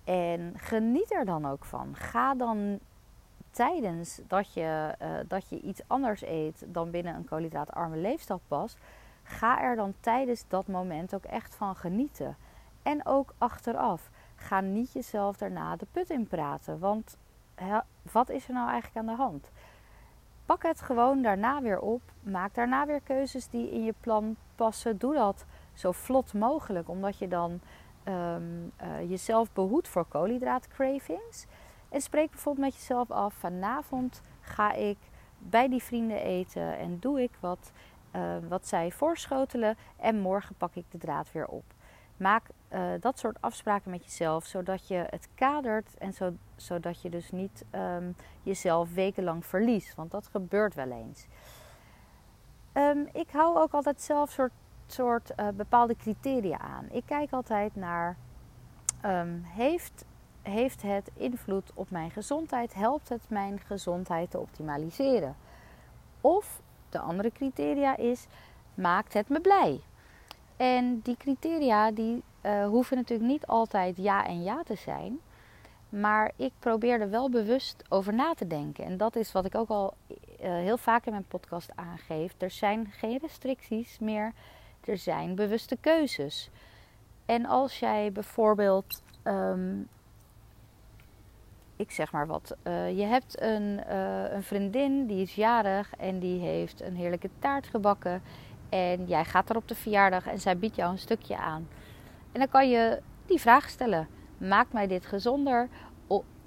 [0.05, 1.97] En geniet er dan ook van.
[1.97, 2.79] Ga dan
[3.51, 8.79] tijdens dat je, uh, dat je iets anders eet dan binnen een koolhydraatarme leefstijl past,
[9.23, 12.37] ga er dan tijdens dat moment ook echt van genieten.
[12.83, 14.11] En ook achteraf.
[14.37, 16.79] Ga niet jezelf daarna de put in praten.
[16.79, 17.17] Want
[18.13, 19.51] wat is er nou eigenlijk aan de hand?
[20.47, 22.01] Pak het gewoon daarna weer op.
[22.23, 24.99] Maak daarna weer keuzes die in je plan passen.
[24.99, 25.45] Doe dat
[25.75, 27.61] zo vlot mogelijk, omdat je dan
[28.05, 28.43] ehm,
[28.77, 31.47] eh, jezelf behoedt voor koolhydraatcravings.
[31.89, 34.99] En spreek bijvoorbeeld met jezelf af: vanavond ga ik
[35.39, 37.73] bij die vrienden eten en doe ik wat,
[38.17, 39.77] uh, wat zij voorschotelen.
[39.97, 41.65] En morgen pak ik de draad weer op.
[42.19, 47.11] Maak uh, dat soort afspraken met jezelf, zodat je het kadert en zo, zodat je
[47.11, 49.95] dus niet um, jezelf wekenlang verliest.
[49.95, 51.27] Want dat gebeurt wel eens.
[52.73, 54.53] Um, ik hou ook altijd zelf soort,
[54.87, 56.87] soort uh, bepaalde criteria aan.
[56.91, 58.17] Ik kijk altijd naar:
[59.05, 60.05] um, heeft,
[60.43, 62.75] heeft het invloed op mijn gezondheid?
[62.75, 65.37] Helpt het mijn gezondheid te optimaliseren?
[66.21, 68.27] Of de andere criteria is:
[68.75, 69.81] maakt het me blij?
[70.59, 75.19] En die criteria die uh, hoeven natuurlijk niet altijd ja en ja te zijn.
[75.89, 78.85] Maar ik probeer er wel bewust over na te denken.
[78.85, 82.35] En dat is wat ik ook al uh, heel vaak in mijn podcast aangeef.
[82.39, 84.33] Er zijn geen restricties meer.
[84.85, 86.51] Er zijn bewuste keuzes.
[87.27, 89.89] En als jij bijvoorbeeld, um,
[91.77, 93.95] ik zeg maar wat, uh, je hebt een,
[94.35, 98.23] een vriendin die is jarig en die heeft een heerlijke taart gebakken.
[98.69, 101.69] En jij gaat er op de verjaardag en zij biedt jou een stukje aan.
[102.33, 105.69] En dan kan je die vraag stellen: maakt mij dit gezonder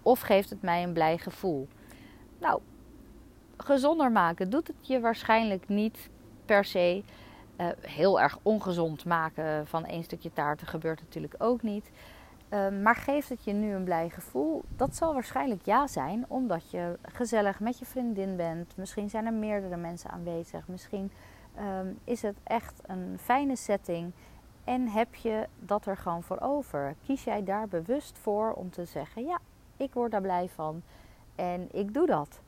[0.02, 1.68] of geeft het mij een blij gevoel?
[2.40, 2.62] Nou,
[3.58, 6.10] gezonder maken doet het je waarschijnlijk niet
[6.46, 7.04] per se.
[7.58, 11.92] Uh, heel erg ongezond maken van één stukje taart gebeurt natuurlijk ook niet.
[12.50, 14.64] Uh, maar geeft het je nu een blij gevoel?
[14.76, 18.78] Dat zal waarschijnlijk ja zijn, omdat je gezellig met je vriendin bent.
[18.78, 20.68] Misschien zijn er meerdere mensen aanwezig.
[20.68, 21.12] Misschien
[21.62, 24.12] um, is het echt een fijne setting
[24.64, 26.96] en heb je dat er gewoon voor over?
[27.06, 29.40] Kies jij daar bewust voor om te zeggen: ja,
[29.78, 30.82] ik word daar blij van
[31.36, 32.42] en ik doe dat.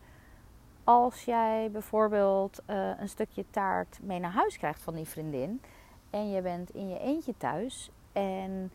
[0.84, 5.62] Als jij bijvoorbeeld uh, een stukje taart mee naar huis krijgt van die vriendin
[6.10, 8.72] en je bent in je eentje thuis en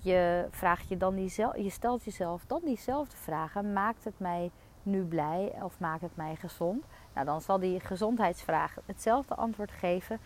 [0.00, 4.50] je, vraagt je, dan diezelfde, je stelt jezelf dan diezelfde vragen: maakt het mij
[4.82, 6.84] nu blij of maakt het mij gezond?
[7.18, 10.20] Nou, dan zal die gezondheidsvraag hetzelfde antwoord geven.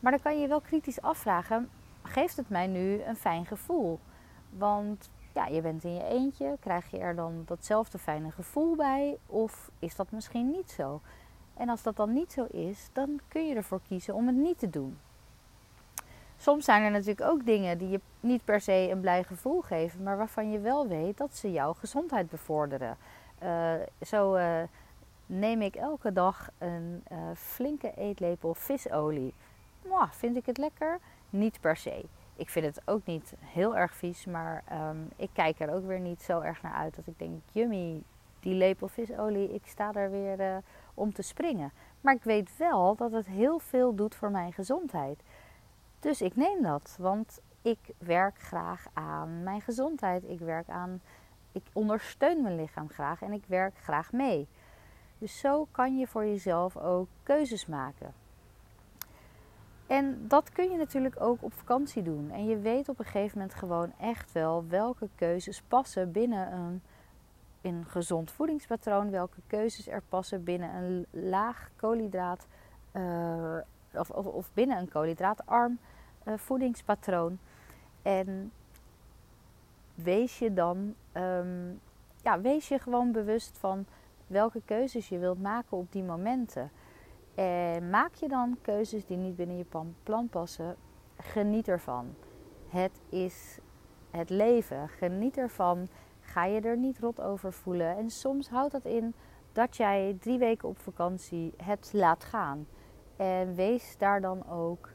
[0.00, 1.70] Maar dan kan je wel kritisch afvragen:
[2.02, 3.98] geeft het mij nu een fijn gevoel?
[4.50, 9.18] Want ja, je bent in je eentje, krijg je er dan datzelfde fijne gevoel bij?
[9.26, 11.00] Of is dat misschien niet zo?
[11.54, 14.58] En als dat dan niet zo is, dan kun je ervoor kiezen om het niet
[14.58, 14.98] te doen.
[16.36, 20.02] Soms zijn er natuurlijk ook dingen die je niet per se een blij gevoel geven,
[20.02, 22.96] maar waarvan je wel weet dat ze jouw gezondheid bevorderen.
[23.42, 23.72] Uh,
[24.06, 24.62] zo uh,
[25.26, 29.34] neem ik elke dag een uh, flinke eetlepel visolie.
[30.10, 30.98] Vind ik het lekker?
[31.30, 32.04] Niet per se.
[32.36, 36.00] Ik vind het ook niet heel erg vies, maar um, ik kijk er ook weer
[36.00, 38.02] niet zo erg naar uit dat ik denk: yummy,
[38.40, 40.56] die lepel visolie, ik sta er weer uh,
[40.94, 41.72] om te springen.
[42.00, 45.22] Maar ik weet wel dat het heel veel doet voor mijn gezondheid.
[46.00, 50.24] Dus ik neem dat, want ik werk graag aan mijn gezondheid.
[50.28, 51.00] Ik werk aan,
[51.52, 54.48] ik ondersteun mijn lichaam graag en ik werk graag mee.
[55.18, 58.14] Dus zo kan je voor jezelf ook keuzes maken.
[59.86, 62.30] En dat kun je natuurlijk ook op vakantie doen.
[62.30, 66.82] En je weet op een gegeven moment gewoon echt wel welke keuzes passen binnen een,
[67.60, 69.10] een gezond voedingspatroon.
[69.10, 72.46] Welke keuzes er passen binnen een laag koolhydraat
[72.92, 73.56] uh,
[73.92, 75.78] of, of, of binnen een koolhydraatarm
[76.24, 77.38] uh, voedingspatroon.
[78.02, 78.52] En
[79.94, 81.70] wees je dan, ehm,
[82.22, 83.86] ja, wees je gewoon bewust van
[84.26, 86.70] welke keuzes je wilt maken op die momenten.
[87.34, 89.66] En maak je dan keuzes die niet binnen je
[90.02, 90.76] plan passen,
[91.16, 92.14] geniet ervan.
[92.68, 93.58] Het is
[94.10, 94.88] het leven.
[94.88, 95.88] Geniet ervan.
[96.20, 97.96] Ga je er niet rot over voelen.
[97.96, 99.14] En soms houdt dat in
[99.52, 102.66] dat jij drie weken op vakantie het laat gaan.
[103.16, 104.90] En wees daar dan ook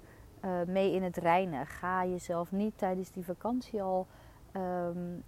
[0.45, 1.65] uh, mee in het reinen.
[1.65, 4.07] Ga jezelf niet tijdens die vakantie al
[4.55, 5.23] um,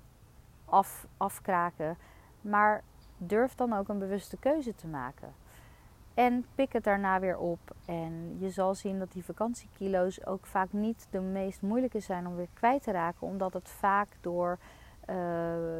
[0.65, 1.97] af, afkraken.
[2.41, 2.83] Maar
[3.27, 5.33] durf dan ook een bewuste keuze te maken.
[6.13, 7.59] En pik het daarna weer op.
[7.85, 12.35] En je zal zien dat die vakantiekilo's ook vaak niet de meest moeilijke zijn om
[12.35, 13.27] weer kwijt te raken.
[13.27, 14.57] Omdat het vaak door,
[15.09, 15.15] uh,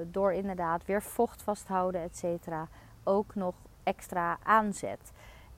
[0.06, 2.68] door inderdaad weer vocht vasthouden, et cetera,
[3.04, 5.12] ook nog extra aanzet.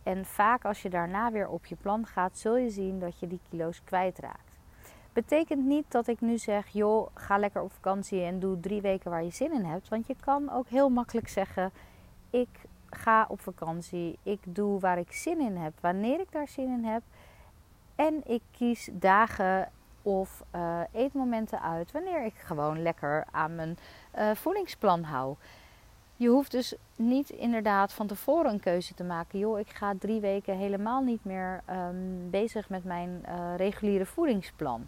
[0.04, 3.28] En vaak als je daarna weer op je plan gaat, zul je zien dat je
[3.28, 4.53] die kilo's kwijtraakt.
[5.13, 9.12] Betekent niet dat ik nu zeg, joh, ga lekker op vakantie en doe drie weken
[9.12, 9.89] waar je zin in hebt.
[9.89, 11.71] Want je kan ook heel makkelijk zeggen,
[12.30, 12.49] ik
[12.89, 16.84] ga op vakantie, ik doe waar ik zin in heb, wanneer ik daar zin in
[16.84, 17.02] heb.
[17.95, 19.71] En ik kies dagen
[20.02, 23.78] of uh, eetmomenten uit wanneer ik gewoon lekker aan mijn
[24.17, 25.36] uh, voedingsplan hou.
[26.15, 29.39] Je hoeft dus niet inderdaad van tevoren een keuze te maken.
[29.39, 34.88] Joh, ik ga drie weken helemaal niet meer um, bezig met mijn uh, reguliere voedingsplan.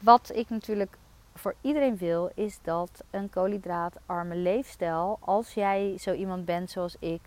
[0.00, 0.96] Wat ik natuurlijk
[1.34, 7.20] voor iedereen wil, is dat een koolhydraatarme leefstijl, als jij zo iemand bent zoals ik,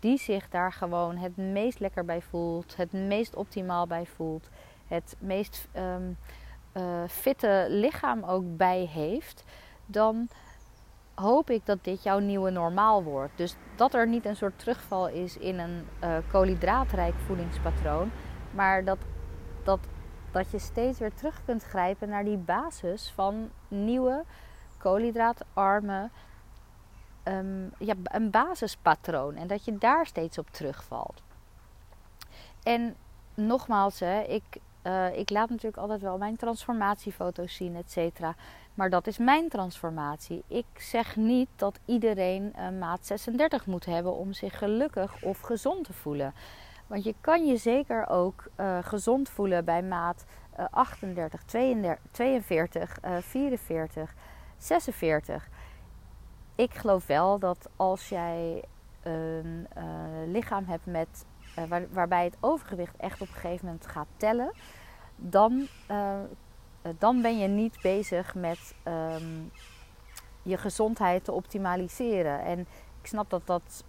[0.00, 4.48] die zich daar gewoon het meest lekker bij voelt, het meest optimaal bij voelt,
[4.86, 6.16] het meest um,
[6.76, 9.44] uh, fitte lichaam ook bij heeft,
[9.86, 10.28] dan
[11.20, 13.32] hoop ik dat dit jouw nieuwe normaal wordt.
[13.36, 18.10] Dus dat er niet een soort terugval is in een uh, koolhydraatrijk voedingspatroon,
[18.50, 18.98] maar dat,
[19.64, 19.80] dat
[20.30, 24.24] dat je steeds weer terug kunt grijpen naar die basis van nieuwe
[24.78, 26.10] koolhydraatarme
[27.24, 31.22] um, ja, een basispatroon en dat je daar steeds op terugvalt.
[32.62, 32.96] En
[33.34, 34.44] nogmaals, hè, ik,
[34.82, 38.34] uh, ik laat natuurlijk altijd wel mijn transformatiefoto's zien, et cetera.
[38.78, 40.42] Maar dat is mijn transformatie.
[40.46, 45.84] Ik zeg niet dat iedereen een maat 36 moet hebben om zich gelukkig of gezond
[45.84, 46.34] te voelen.
[46.86, 50.24] Want je kan je zeker ook uh, gezond voelen bij maat
[50.58, 54.14] uh, 38, 32, 42, uh, 44,
[54.58, 55.48] 46.
[56.54, 58.64] Ik geloof wel dat als jij
[59.02, 59.84] een uh,
[60.26, 61.24] lichaam hebt met,
[61.68, 64.52] waar, waarbij het overgewicht echt op een gegeven moment gaat tellen,
[65.16, 65.68] dan,
[66.98, 69.50] dan ben je niet bezig met um,
[70.42, 72.40] je gezondheid te optimaliseren.
[72.40, 72.60] En
[73.00, 73.84] ik snap dat dat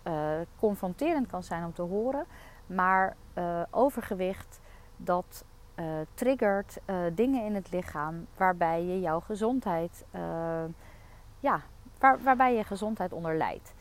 [0.59, 2.25] confronterend kan zijn om te horen.
[2.65, 4.59] Maar uh, overgewicht,
[4.97, 6.77] dat uh, triggert
[7.13, 10.05] dingen in het lichaam waarbij je jouw gezondheid,
[11.39, 11.61] ja,
[11.99, 13.73] waar, waarbij je gezondheid onder lijdt.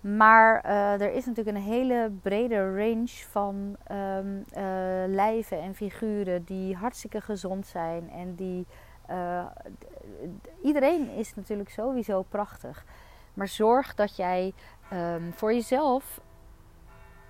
[0.00, 0.60] Maar
[1.00, 4.44] er is natuurlijk een hele brede range van um,
[5.14, 8.10] lijven en figuren die hartstikke gezond zijn.
[8.10, 8.66] En die.
[10.62, 12.84] iedereen is natuurlijk sowieso prachtig.
[13.34, 14.52] Maar zorg dat jij
[14.92, 16.20] um, voor jezelf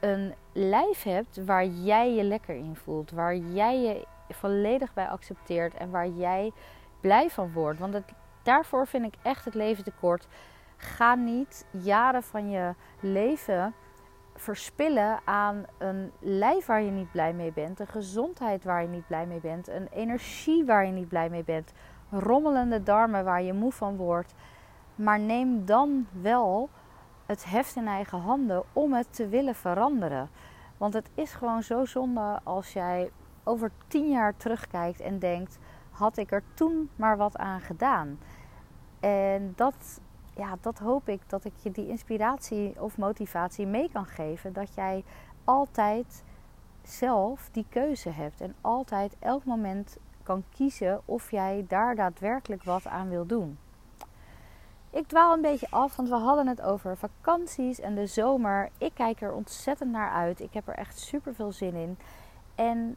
[0.00, 5.74] een lijf hebt waar jij je lekker in voelt, waar jij je volledig bij accepteert
[5.74, 6.52] en waar jij
[7.00, 7.78] blij van wordt.
[7.78, 8.00] Want
[8.42, 10.26] daarvoor vind ik echt het leven te kort.
[10.76, 13.74] Ga niet jaren van je leven
[14.34, 19.06] verspillen aan een lijf waar je niet blij mee bent, een gezondheid waar je niet
[19.06, 21.72] blij mee bent, een energie waar je niet blij mee bent,
[22.10, 24.34] rommelende darmen waar je moe van wordt.
[24.94, 26.68] Maar neem dan wel
[27.26, 30.28] het heft in eigen handen om het te willen veranderen.
[30.76, 33.10] Want het is gewoon zo zonde als jij
[33.44, 35.58] over tien jaar terugkijkt en denkt:
[35.90, 38.18] had ik er toen maar wat aan gedaan?
[39.00, 40.00] En dat,
[40.36, 44.52] ja, dat hoop ik dat ik je die inspiratie of motivatie mee kan geven.
[44.52, 45.04] Dat jij
[45.44, 46.24] altijd
[46.82, 52.86] zelf die keuze hebt en altijd elk moment kan kiezen of jij daar daadwerkelijk wat
[52.86, 53.58] aan wil doen.
[54.90, 58.70] Ik dwaal een beetje af, want we hadden het over vakanties en de zomer.
[58.78, 60.40] Ik kijk er ontzettend naar uit.
[60.40, 61.98] Ik heb er echt super veel zin in.
[62.54, 62.96] En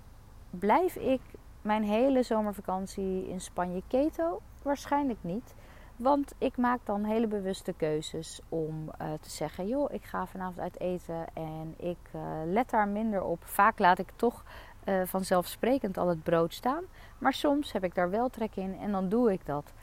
[0.50, 1.22] blijf ik
[1.62, 4.42] mijn hele zomervakantie in Spanje keto?
[4.62, 5.56] Waarschijnlijk niet.
[6.00, 10.60] Want ik maak dan hele bewuste keuzes om uh, te zeggen: joh, ik ga vanavond
[10.60, 13.40] uit eten en ik uh, let daar minder op.
[13.44, 14.44] Vaak laat ik toch
[14.86, 16.84] uh, vanzelfsprekend al het brood staan.
[17.18, 19.74] Maar soms heb ik daar wel trek in en dan doe ik dat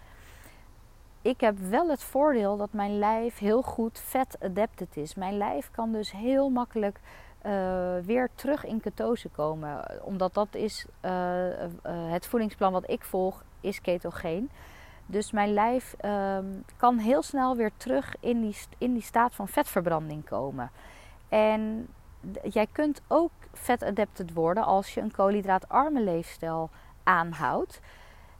[1.22, 5.14] ik heb wel het voordeel dat mijn lijf heel goed vet adapted is.
[5.14, 7.00] Mijn lijf kan dus heel makkelijk
[8.04, 10.04] weer terug in ketose komen.
[10.04, 10.86] Omdat dat is
[12.10, 14.50] het voedingsplan wat ik volg, is ketogeen.
[15.06, 16.44] Dus mijn lijf ehm,
[16.76, 20.70] kan heel snel weer terug in die, in die staat van vetverbranding komen.
[21.28, 21.88] En
[22.42, 26.70] jij kunt ook vet-adapted worden als je een koolhydraatarme leefstijl
[27.02, 27.80] aanhoudt.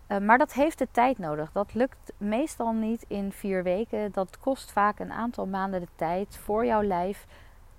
[0.09, 1.53] Uh, maar dat heeft de tijd nodig.
[1.53, 4.13] Dat lukt meestal niet in vier weken.
[4.13, 7.27] Dat kost vaak een aantal maanden de tijd voor jouw lijf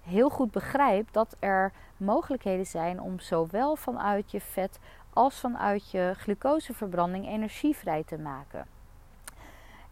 [0.01, 4.79] heel goed begrijpt dat er mogelijkheden zijn om zowel vanuit je vet
[5.13, 8.76] als vanuit je glucoseverbranding energie vrij te maken.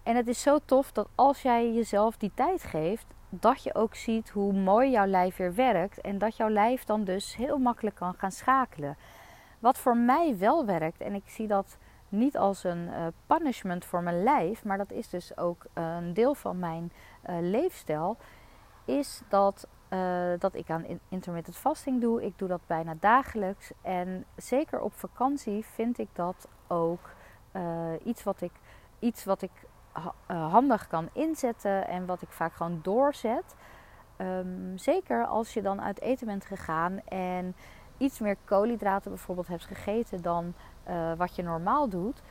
[0.05, 3.95] En het is zo tof dat als jij jezelf die tijd geeft, dat je ook
[3.95, 7.95] ziet hoe mooi jouw lijf weer werkt en dat jouw lijf dan dus heel makkelijk
[7.95, 8.97] kan gaan schakelen.
[9.59, 11.77] Wat voor mij wel werkt, en ik zie dat
[12.09, 16.35] niet als een uh, punishment voor mijn lijf, maar dat is dus ook een deel
[16.35, 16.91] van mijn
[17.29, 18.17] uh, leefstijl,
[18.85, 19.67] is dat,
[20.39, 22.23] dat ik aan intermittent fasting doe.
[22.25, 27.09] Ik doe dat bijna dagelijks en zeker op vakantie vind ik dat ook
[28.03, 28.51] iets wat ik,
[28.99, 29.51] iets wat ik
[30.27, 33.55] handig kan inzetten en wat ik vaak gewoon doorzet.
[34.17, 37.55] Um, zeker als je dan uit eten bent gegaan en
[37.97, 40.53] iets meer koolhydraten bijvoorbeeld hebt gegeten dan
[40.89, 42.21] uh, wat je normaal doet.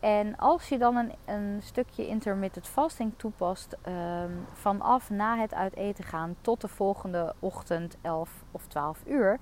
[0.00, 5.76] En als je dan een, een stukje intermittent fasting toepast um, vanaf na het uit
[5.76, 9.38] eten gaan tot de volgende ochtend 11 of 12 uur,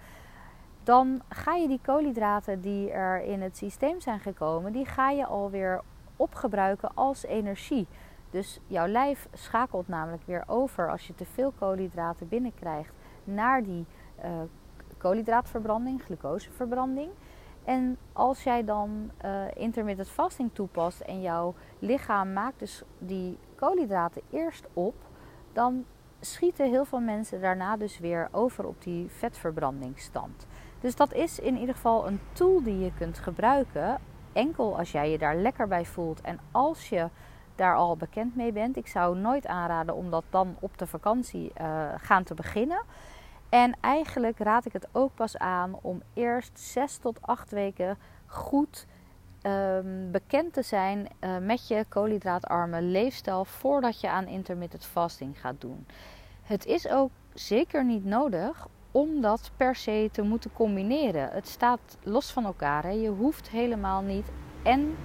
[0.83, 5.27] dan ga je die koolhydraten die er in het systeem zijn gekomen, die ga je
[5.27, 5.83] alweer
[6.19, 7.87] opgebruiken als energie.
[8.31, 12.93] Dus jouw lijf schakelt namelijk weer over als je te veel koolhydraten binnenkrijgt
[13.25, 13.87] naar die
[14.25, 14.31] uh,
[14.99, 17.11] koolhydraatverbranding, glucoseverbranding.
[17.65, 24.23] En als jij dan uh, intermittent fasting toepast en jouw lichaam maakt dus die koolhydraten
[24.31, 24.95] eerst op,
[25.53, 25.85] dan
[26.21, 30.47] schieten heel veel mensen daarna dus weer over op die vetverbrandingsstand.
[30.81, 33.99] Dus dat is in ieder geval een tool die je kunt gebruiken
[34.39, 37.09] enkel als jij je daar lekker bij voelt en als je
[37.55, 38.77] daar al bekend mee bent.
[38.77, 42.83] Ik zou nooit aanraden om dat dan op de vakantie uh, gaan te beginnen.
[43.49, 48.87] En eigenlijk raad ik het ook pas aan om eerst zes tot acht weken goed
[49.43, 55.61] um, bekend te zijn uh, met je koolhydraatarme leefstijl voordat je aan intermittent fasting gaat
[55.61, 55.87] doen.
[56.43, 58.67] Het is ook zeker niet nodig
[58.99, 61.31] om dat per se te moeten combineren.
[61.31, 62.83] Het staat los van elkaar.
[62.83, 62.91] Hè.
[62.91, 64.27] Je hoeft helemaal niet
[64.63, 64.97] en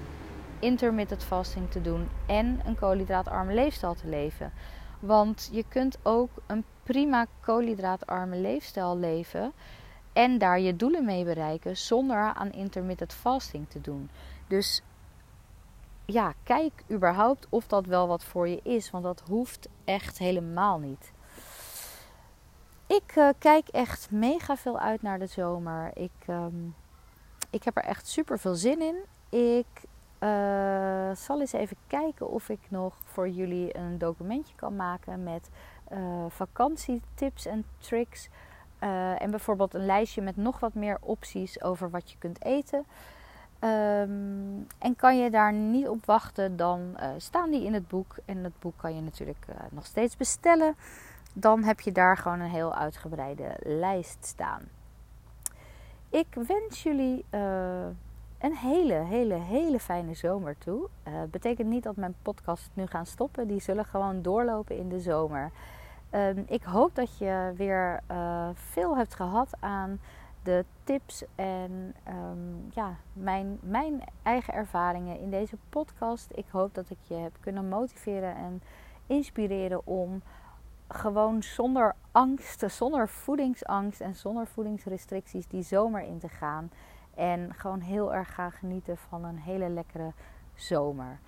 [0.59, 4.51] intermittent fasting te doen en een koolhydraatarme leefstijl te leven.
[4.99, 9.51] Want je kunt ook een prima koolhydraatarme leefstijl leven
[10.13, 14.09] en daar je doelen mee bereiken zonder aan intermittent fasting te doen.
[14.47, 14.81] Dus
[16.05, 20.79] ja, kijk überhaupt of dat wel wat voor je is, want dat hoeft echt helemaal
[20.79, 21.11] niet.
[22.87, 25.91] Ik uh, kijk echt mega veel uit naar de zomer.
[25.93, 26.75] Ik, um,
[27.49, 28.95] ik heb er echt super veel zin in.
[29.39, 29.83] Ik
[30.19, 35.49] uh, zal eens even kijken of ik nog voor jullie een documentje kan maken met
[35.91, 38.29] uh, vakantietips en tricks.
[39.17, 42.85] en bijvoorbeeld een lijstje met nog wat meer opties over wat je kunt eten.
[43.59, 48.15] Um, en kan je daar niet op wachten, dan staan die in het boek.
[48.25, 50.75] En het boek kan je natuurlijk nog steeds bestellen
[51.33, 54.61] dan heb je daar gewoon een heel uitgebreide lijst staan.
[56.09, 57.85] Ik wens jullie uh,
[58.39, 60.87] een hele, hele, hele fijne zomer toe.
[61.07, 63.47] Uh, betekent niet dat mijn podcast nu gaan stoppen.
[63.47, 65.51] Die zullen gewoon doorlopen in de zomer.
[66.11, 69.99] Uh, ik hoop dat je weer uh, veel hebt gehad aan
[70.43, 76.31] de tips en um, ja, mijn, mijn eigen ervaringen in deze podcast.
[76.33, 78.61] Ik hoop dat ik je heb kunnen motiveren en
[79.07, 80.21] inspireren om
[80.93, 86.71] gewoon zonder angst, zonder voedingsangst en zonder voedingsrestricties die zomer in te gaan.
[87.15, 90.11] En gewoon heel erg gaan genieten van een hele lekkere
[90.55, 91.19] zomer.